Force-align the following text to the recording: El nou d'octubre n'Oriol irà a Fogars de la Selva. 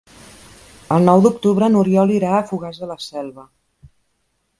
El 0.95 1.03
nou 1.09 1.19
d'octubre 1.25 1.69
n'Oriol 1.73 2.13
irà 2.15 2.31
a 2.37 2.43
Fogars 2.53 2.81
de 2.85 2.89
la 2.93 2.97
Selva. 3.09 3.45